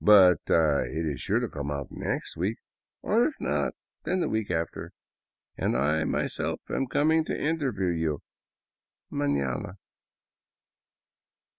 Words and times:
But 0.03 0.39
it 0.47 1.05
is 1.05 1.21
sure 1.21 1.39
to 1.39 1.47
come 1.47 1.69
out 1.69 1.89
next 1.91 2.35
week, 2.35 2.57
or 3.03 3.27
if 3.27 3.35
not, 3.39 3.75
then 4.03 4.19
the 4.19 4.29
week 4.29 4.49
after. 4.49 4.93
And 5.55 5.77
I 5.77 5.99
am 5.99 6.09
myself 6.09 6.59
coming 6.89 7.23
to 7.25 7.39
interview 7.39 7.89
you— 7.91 8.23
maiiana." 9.11 9.75